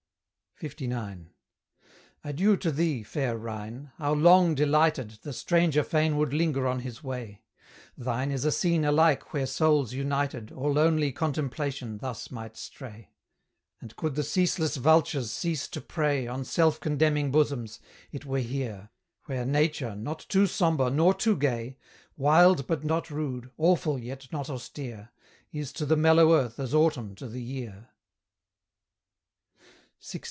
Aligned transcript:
LIX. 0.63 1.27
Adieu 2.23 2.55
to 2.55 2.71
thee, 2.71 3.01
fair 3.01 3.35
Rhine! 3.35 3.91
How 3.97 4.13
long, 4.13 4.53
delighted, 4.53 5.09
The 5.23 5.33
stranger 5.33 5.81
fain 5.83 6.17
would 6.17 6.35
linger 6.35 6.67
on 6.67 6.81
his 6.81 7.03
way; 7.03 7.41
Thine 7.97 8.29
is 8.29 8.45
a 8.45 8.51
scene 8.51 8.85
alike 8.85 9.33
where 9.33 9.47
souls 9.47 9.91
united 9.91 10.51
Or 10.51 10.71
lonely 10.71 11.11
Contemplation 11.13 11.97
thus 11.97 12.29
might 12.29 12.57
stray; 12.57 13.09
And 13.79 13.95
could 13.95 14.13
the 14.13 14.21
ceaseless 14.21 14.75
vultures 14.75 15.31
cease 15.31 15.67
to 15.69 15.81
prey 15.81 16.27
On 16.27 16.45
self 16.45 16.79
condemning 16.79 17.31
bosoms, 17.31 17.79
it 18.11 18.23
were 18.23 18.37
here, 18.37 18.91
Where 19.25 19.47
Nature, 19.47 19.95
not 19.95 20.19
too 20.29 20.45
sombre 20.45 20.91
nor 20.91 21.15
too 21.15 21.37
gay, 21.37 21.75
Wild 22.17 22.67
but 22.67 22.83
not 22.83 23.09
rude, 23.09 23.49
awful 23.57 23.97
yet 23.97 24.31
not 24.31 24.47
austere, 24.47 25.09
Is 25.51 25.73
to 25.73 25.87
the 25.87 25.97
mellow 25.97 26.35
earth 26.35 26.59
as 26.59 26.71
autumn 26.75 27.15
to 27.15 27.27
the 27.27 27.41
year. 27.41 27.87
LX. 30.01 30.09